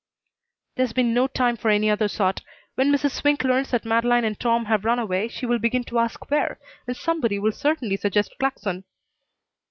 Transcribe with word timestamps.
"There's 0.77 0.93
been 0.93 1.13
no 1.13 1.27
time 1.27 1.55
for 1.55 1.69
any 1.69 1.87
other 1.87 2.07
sort. 2.07 2.41
When 2.73 2.91
Mrs. 2.91 3.11
Swink 3.11 3.43
learns 3.43 3.69
that 3.69 3.85
Madeleine 3.85 4.23
and 4.25 4.39
Tom 4.39 4.65
have 4.65 4.83
run 4.83 4.97
away 4.97 5.27
she 5.27 5.45
will 5.45 5.59
begin 5.59 5.83
to 5.83 5.99
ask 5.99 6.31
where, 6.31 6.57
and 6.87 6.97
somebody 6.97 7.37
will 7.37 7.51
certainly 7.51 7.97
suggest 7.97 8.33
Claxon." 8.39 8.83